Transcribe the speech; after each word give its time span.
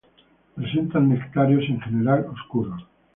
Presentan 0.55 1.09
nectarios, 1.09 1.63
en 1.69 1.79
general 1.79 2.25
oscuros. 2.33 2.87